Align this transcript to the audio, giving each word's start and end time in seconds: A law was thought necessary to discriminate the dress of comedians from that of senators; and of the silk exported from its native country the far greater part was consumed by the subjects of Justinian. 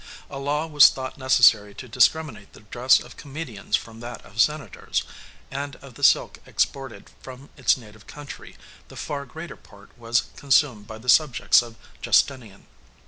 A 0.31 0.39
law 0.39 0.65
was 0.65 0.89
thought 0.89 1.19
necessary 1.19 1.75
to 1.75 1.87
discriminate 1.87 2.53
the 2.53 2.61
dress 2.61 2.99
of 2.99 3.17
comedians 3.17 3.75
from 3.75 3.99
that 3.99 4.25
of 4.25 4.41
senators; 4.41 5.03
and 5.51 5.75
of 5.75 5.93
the 5.93 6.03
silk 6.03 6.39
exported 6.47 7.11
from 7.21 7.51
its 7.55 7.77
native 7.77 8.07
country 8.07 8.57
the 8.87 8.95
far 8.97 9.25
greater 9.27 9.55
part 9.55 9.95
was 9.99 10.23
consumed 10.35 10.87
by 10.87 10.97
the 10.97 11.07
subjects 11.07 11.61
of 11.61 11.75
Justinian. 12.01 12.65